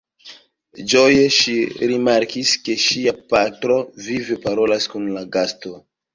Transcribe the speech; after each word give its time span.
Ĝoje 0.93 1.25
ŝi 1.35 1.53
rimarkis, 1.91 2.55
ke 2.69 2.79
ŝia 2.87 3.15
patro 3.35 3.77
vive 4.09 4.41
parolas 4.49 4.91
kun 4.97 5.07
la 5.21 5.25
gasto. 5.39 5.77